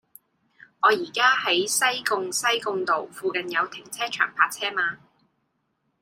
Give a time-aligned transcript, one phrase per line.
[0.81, 4.97] 我依家喺西貢西貢道，附近有停車場泊車嗎